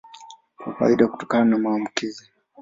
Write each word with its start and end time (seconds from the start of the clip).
Kwa 0.57 0.73
kawaida 0.75 1.05
hutokana 1.05 1.45
na 1.45 1.57
maambukizi. 1.57 2.31